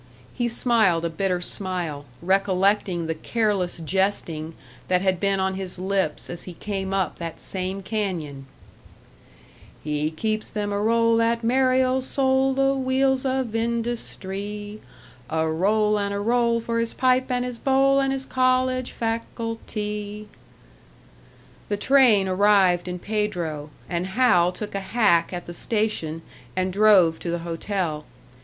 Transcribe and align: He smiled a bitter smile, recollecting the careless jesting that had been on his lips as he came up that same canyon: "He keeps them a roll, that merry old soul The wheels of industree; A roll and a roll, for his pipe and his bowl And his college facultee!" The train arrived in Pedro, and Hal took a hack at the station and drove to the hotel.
He 0.33 0.47
smiled 0.47 1.05
a 1.05 1.11
bitter 1.11 1.41
smile, 1.41 2.05
recollecting 2.23 3.05
the 3.05 3.13
careless 3.13 3.77
jesting 3.77 4.55
that 4.87 5.03
had 5.03 5.19
been 5.19 5.39
on 5.39 5.53
his 5.53 5.77
lips 5.77 6.27
as 6.27 6.41
he 6.45 6.55
came 6.55 6.91
up 6.91 7.17
that 7.19 7.39
same 7.39 7.83
canyon: 7.83 8.47
"He 9.83 10.09
keeps 10.09 10.49
them 10.49 10.73
a 10.73 10.81
roll, 10.81 11.17
that 11.17 11.43
merry 11.43 11.83
old 11.83 12.03
soul 12.03 12.55
The 12.55 12.73
wheels 12.73 13.27
of 13.27 13.49
industree; 13.53 14.79
A 15.29 15.47
roll 15.47 15.99
and 15.99 16.11
a 16.15 16.19
roll, 16.19 16.59
for 16.61 16.79
his 16.79 16.95
pipe 16.95 17.29
and 17.29 17.45
his 17.45 17.59
bowl 17.59 17.99
And 17.99 18.11
his 18.11 18.25
college 18.25 18.95
facultee!" 18.99 20.25
The 21.67 21.77
train 21.77 22.27
arrived 22.27 22.87
in 22.87 22.97
Pedro, 22.97 23.69
and 23.87 24.07
Hal 24.07 24.51
took 24.51 24.73
a 24.73 24.79
hack 24.79 25.31
at 25.31 25.45
the 25.45 25.53
station 25.53 26.23
and 26.55 26.73
drove 26.73 27.19
to 27.19 27.29
the 27.29 27.39
hotel. 27.45 28.05